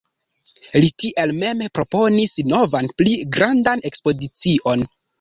[0.85, 4.89] Li tial mem proponis novan pli grandan ekspedicion.